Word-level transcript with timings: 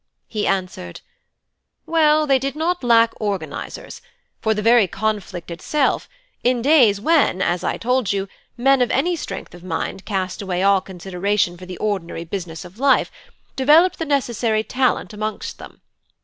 He 0.27 0.47
answered: 0.47 1.01
"Well, 1.85 2.25
they 2.25 2.39
did 2.39 2.55
not 2.55 2.83
lack 2.83 3.13
organisers; 3.21 4.01
for 4.39 4.55
the 4.55 4.61
very 4.63 4.87
conflict 4.87 5.51
itself, 5.51 6.09
in 6.43 6.63
days 6.63 6.99
when, 6.99 7.39
as 7.39 7.63
I 7.63 7.77
told 7.77 8.11
you, 8.11 8.27
men 8.57 8.81
of 8.81 8.89
any 8.89 9.15
strength 9.15 9.53
of 9.53 9.63
mind 9.63 10.03
cast 10.03 10.41
away 10.41 10.63
all 10.63 10.81
consideration 10.81 11.55
for 11.55 11.67
the 11.67 11.77
ordinary 11.77 12.23
business 12.23 12.65
of 12.65 12.79
life, 12.79 13.11
developed 13.55 13.99
the 13.99 14.05
necessary 14.05 14.63
talent 14.63 15.13
amongst 15.13 15.59
them. 15.59 15.81